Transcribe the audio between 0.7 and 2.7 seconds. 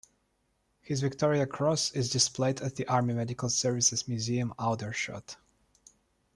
His Victoria Cross is displayed